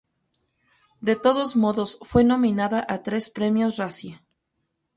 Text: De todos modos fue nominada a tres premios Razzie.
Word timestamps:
De 1.01 1.15
todos 1.15 1.55
modos 1.55 1.99
fue 2.01 2.23
nominada 2.23 2.83
a 2.89 3.03
tres 3.03 3.29
premios 3.29 3.77
Razzie. 3.77 4.19